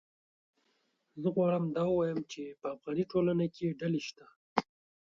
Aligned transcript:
زه 1.21 1.27
غواړم 1.35 1.65
دا 1.77 1.83
ووایم 1.89 2.21
چې 2.31 2.41
په 2.61 2.67
افغاني 2.75 3.03
ټولنه 3.11 3.45
کې 3.55 3.77
ډلې 3.79 4.01
شته 4.07 4.25